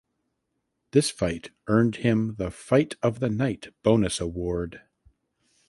This 0.93 1.11
fight 1.11 1.51
earned 1.67 1.97
him 1.97 2.33
the 2.39 2.49
"Fight 2.49 2.95
of 3.03 3.19
the 3.19 3.29
Night" 3.29 3.71
bonus 3.83 4.19
award. 4.19 4.81